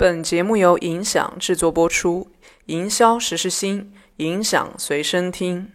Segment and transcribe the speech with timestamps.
[0.00, 2.30] 本节目由影响制作播出，
[2.64, 5.70] 营销时时新，影响随身听。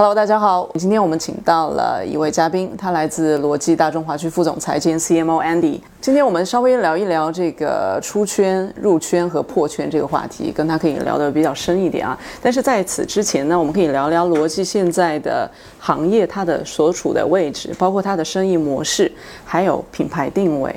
[0.00, 5.78] Hello，大家好，今天我们请到了一位嘉宾，他来自罗技大中华区副总裁兼 CMO Andy。
[6.00, 12.18] 今天我们稍微聊一聊这个出圈、入圈和破圈这个话题，跟他可以聊得比较深一点啊。
[12.40, 15.46] 但是在此之前呢，我们可以聊聊罗技现在的
[15.78, 19.12] 行业，它的所处的位置，包括它的生意模式，
[19.44, 20.74] 还有品牌定位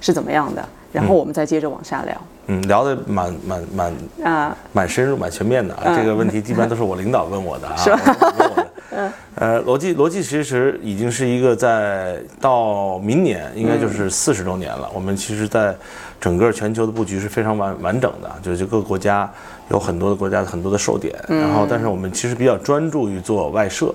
[0.00, 0.66] 是怎么样的。
[0.92, 2.14] 然后我们再接着往下聊。
[2.46, 5.96] 嗯，聊得蛮蛮蛮啊，蛮深入、蛮全面的啊。
[5.96, 7.76] 这个问题一般都是我领导问我的啊。
[7.76, 8.66] 是吧？
[8.90, 9.12] 嗯。
[9.36, 14.88] 呃，罗辑罗辑其实已经是一个在到明年应该就是四十周年了。
[14.92, 15.74] 我们其实，在
[16.20, 19.28] 整个全球的布局是非常完完整的，就是各个国家
[19.70, 21.14] 有很多的国家很多的售点。
[21.26, 23.92] 然后，但是我们其实比较专注于做外设。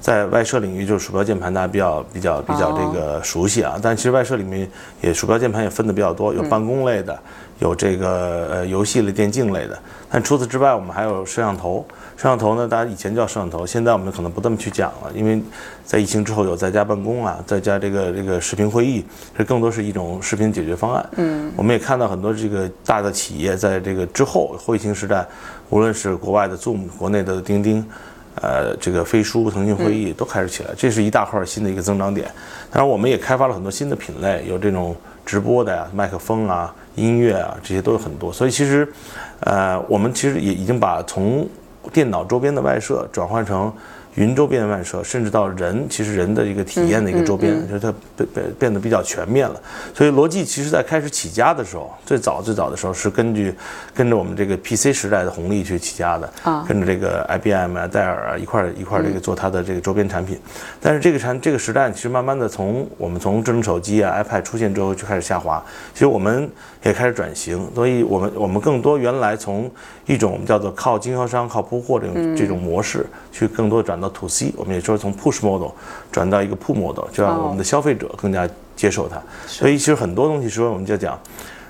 [0.00, 3.78] 在外设领域，就是鼠标键盘，大家比较比较比较这个熟悉啊。
[3.82, 4.68] 但其实外设里面
[5.02, 7.18] 也鼠标键盘也分的比较多，有办公类的，
[7.58, 9.78] 有这个呃游戏类、电竞类的。
[10.10, 11.84] 但除此之外，我们还有摄像头。
[12.16, 15.42] 摄像头呢，大家以前叫摄像头，现在我们可能不这么去讲了，因为
[15.86, 19.02] 在疫情之后有在家办公啊，在家这个这个视频会议，
[19.36, 21.08] 这更多是一种视频解决方案。
[21.16, 25.26] 嗯，我们也看到很多这个大的企业在这个之后后疫情时代，
[25.70, 27.86] 无论是国外的 Zoom，国内的钉钉。
[28.40, 32.26] 呃，这个飞书、腾讯会议都开始起来，这是一大块新的一个增长点。
[32.70, 38.32] 当然，我们也开发了很多新的品类，有这种直播的呀，麦克风啊、音乐啊，这些都有很多。
[38.32, 38.88] 所以其实，
[39.40, 41.48] 呃，我们其实也已经把从
[41.92, 43.72] 电脑周边的外设转换成。
[44.16, 49.60] 云周边外设，甚至到人，其实人的一个体验的一个周边，就是它变变变得比较全面了。
[49.94, 53.54] 所以罗技其实在开始起家的时候，最早最早的时候是根据
[53.94, 60.36] 跟着我们这个 PC 时代的红利去起家的，啊，跟着这个 IBM 啊、戴尔啊一块一块这个做它的这个周边产品。
[60.80, 65.64] 但是这个产这个时代其实慢慢的从我们从智能手机啊、iPad 出现之后就开始下滑，
[65.94, 66.50] 其实我们
[66.82, 69.70] 也开始转型，所以我们我们更多原来从
[70.06, 73.99] 一种我们叫做靠经销商靠铺货这种这种模式，去更多转。
[74.00, 75.70] 到 to C，我们也说从 push model
[76.10, 79.20] 转到一个 pull model，就让我们的消费者更加接受它。
[79.46, 81.18] 所以其实很多东西说我们就讲，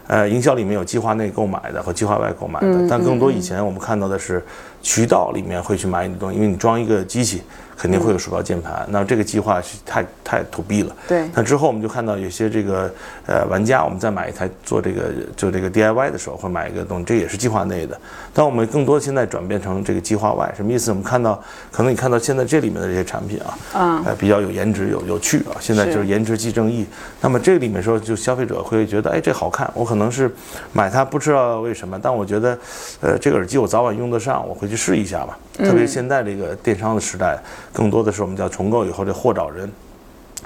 [0.07, 4.45] 呃，营销里面有计划内购买的和计划外购买的，但更多以前我们看到的是
[4.83, 7.43] 渠道里面会去买你的东西，因为你装一个机器。
[7.81, 10.95] 肯定会有鼠标键盘，那这个计划是太太 to B 了。
[11.09, 11.27] 对。
[11.33, 12.93] 那之后我们就看到有些这个
[13.25, 15.05] 呃玩家，我们再买一台做这个
[15.35, 17.99] 做这个 DIY 的时候，会买一个东西，这也是计划内的。
[18.35, 20.91] 但我们更多现在转变成这个计划外，什么意思？
[20.91, 21.43] 我们看到，
[21.73, 23.41] 可能你看到现在这里面的这些产品
[23.73, 25.57] 啊，啊，比较有颜值、有有趣啊。
[25.59, 26.85] 现在就是颜值即正义。
[27.23, 30.31] 那么这里面说，就消费者会觉得，哎，这好看，我可能是
[30.75, 32.59] 买它不知道为什么，但我觉得，
[33.01, 35.39] 呃，这个耳机我早晚用得上，我回去试一下吧。
[35.65, 37.39] 特别现在这个电商的时代。
[37.73, 39.71] 更多的是我们叫重构以后的货找人，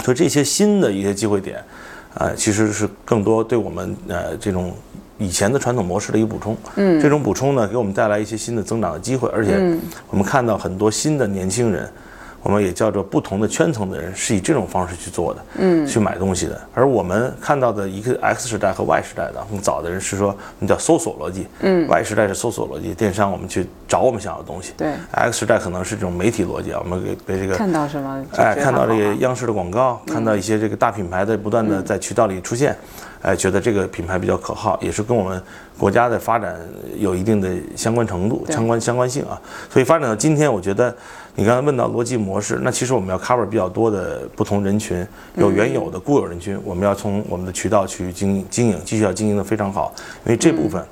[0.04, 1.62] 所以这些新的一些机会点，
[2.14, 4.72] 呃，其实是更多对我们呃这种
[5.18, 6.56] 以前的传统模式的一个补充。
[6.76, 9.52] 嗯，这种补充呢，给我们带来一些新的增长的机会，而且
[10.10, 11.90] 我们看到很多新的年轻人。
[12.44, 16.60] 我们也叫做不同的圈层的人是以这种方式去做的，嗯，去买东西的。
[16.74, 32.76] 而我们看到的一个 X 时代和 Y 时代的更早的人是说，我们叫搜索逻辑，嗯，Y 时代是搜索逻辑，电商我们去找我们想要的东西，对，X 时代可能是这种媒体逻辑啊，我们给被这个看到什么，哎，看到这个央视的广告，看到一些这个大品牌的不断的在渠道里出现。
[33.24, 35.42] 哎，觉得这个品牌比较可靠，也是跟我们
[35.78, 36.54] 国家的发展
[36.98, 39.40] 有一定的相关程度、相关相关性啊。
[39.70, 40.94] 所以发展到今天，我觉得
[41.34, 49.94] 你刚才问到逻辑模式，那其实我们要 cover 比较多的不同人群，有原有的固有人群，我们要从我们的渠道去经经营，继续要经营的非常好，
[50.26, 50.84] 因为这部分，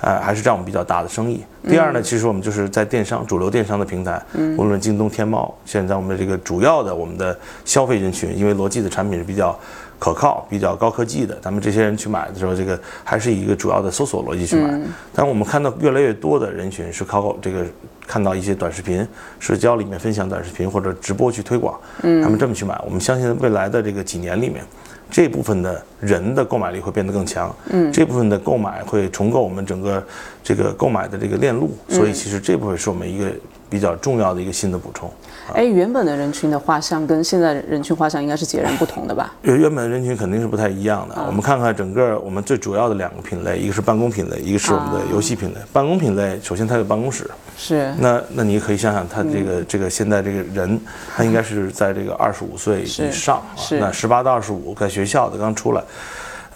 [0.00, 1.42] 呃，还是占我们比较大的生意。
[1.68, 4.22] 第二呢，其实我们就是在电商主流电商的平台，
[4.56, 9.58] 无论京东、天猫，现在我们的这个主要的我们的消费人群，因为罗技的产品是比较。
[9.98, 14.78] 可靠、比较高科技的，咱们这些人去买的时候，这个还是以一个主要的搜索逻辑去买。
[15.14, 17.64] 但我们看到越来越多的人群是靠这个
[18.06, 19.06] 看到一些短视频、
[19.40, 22.80] 社交里面分享短视频或者直播去推广，嗯他们这么去买。
[22.84, 24.64] 我们相信未来的这个几年里面，
[25.10, 27.54] 这部分的人的购买力会变得更强。
[27.70, 30.02] 嗯，这部分的购买会重构我们整个
[30.42, 31.76] 这个购买的这个链路。
[31.88, 33.30] 所以其实这部分是我们一个
[33.68, 35.10] 比较重要的一个新的补充。
[35.54, 39.32] 哎，原本的人群的画像跟现在人群画像应该是截然不同的吧？
[39.42, 41.14] 原原本的人群肯定是不太一样的。
[41.26, 45.60] 我们看看整个我们最主要的两个品类，一个是办公品类，一个是我们的游戏品类。
[45.72, 47.94] 办公品类，首先它有办公室，是。
[47.98, 50.80] 那那你可以想想，他这个这个现在这个人，
[51.16, 53.78] 他应该是在这个二十五岁以上，是。
[53.78, 55.82] 那十八到二十五，在学校的刚出来。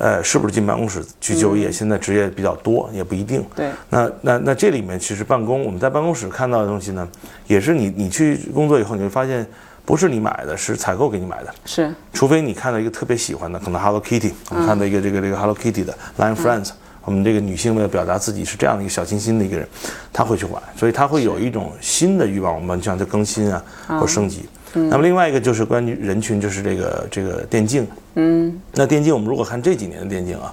[0.00, 1.70] 呃，是不是进办公室去就业？
[1.70, 3.44] 现在职业比较多，也不一定。
[3.54, 3.70] 对。
[3.90, 7.06] 那那那这里面其实办公，我们在办公室看到的东西呢，
[7.46, 9.46] 也是你你去工作以后，你会发现
[9.84, 11.54] 不是你买的，是采购给你买的。
[11.66, 16.70] 是，除非你看到一个特别喜欢的，可能 Hello Kitty，我们看到一个这个这个 Hello Kitty 的 Line Friends，、
[17.04, 19.68] 我们这个女性为了表达自己是这样的一个小清新的一个人，
[20.14, 24.48] 她会去买，所以她会有一种新的欲望，我们讲叫更新啊或升级。
[24.74, 27.86] 那么另外一个就是关于人群，就是这个这个电竞。
[28.14, 30.52] 嗯，那电竞我们如果看这几年的电竞啊。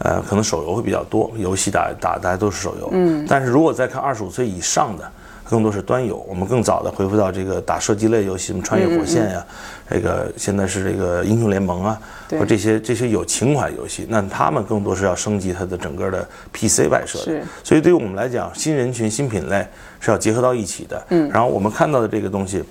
[0.00, 2.88] 呃，可能手游会比较多，游戏打打大家都是手游。
[2.92, 5.10] 嗯，但是如果再看二十五岁以上的，
[5.42, 6.24] 更多是端游。
[6.28, 9.44] 我们更早的回复到这个打射击类游戏，什么穿越火线呀，
[9.90, 17.42] 这个现在是这个英雄联盟啊，对和这些这些有情怀游戏，那他们更多是要升级它的整个的 PC 外设的。
[17.64, 19.66] 所以对于我们来讲，新人群、新品类
[19.98, 21.06] 是要结合到一起的。
[21.08, 22.62] 嗯，然后我们看到的这个东西。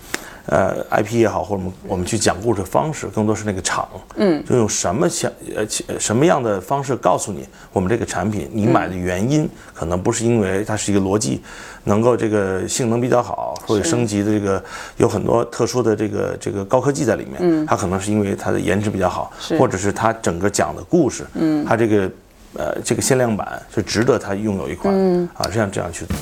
[0.48, 11.42] 呃，IP 也好，或者我们我们去讲故事的方式，更多是那个场，嗯，就用什么想呃呃什么样的方式告诉你，我们这个产品你买的原因，可能不是因为它是一个逻辑，
[11.84, 14.64] 能够这个性能比较好，或者升级的这个
[14.96, 19.58] 有很多特殊的这个这个高科技在里面，嗯，它可能是因为它的颜值比较好，是。
[19.60, 22.10] 或者是它整个讲的故事，嗯，它这个
[22.54, 26.16] 呃这个限量版是值得它拥有一款，嗯，啊这样这样去做。